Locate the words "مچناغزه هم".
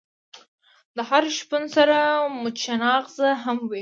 2.41-3.57